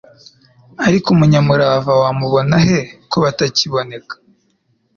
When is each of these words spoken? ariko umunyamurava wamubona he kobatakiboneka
ariko 0.87 1.07
umunyamurava 1.15 1.91
wamubona 2.01 2.55
he 2.67 2.77
kobatakiboneka 3.09 4.13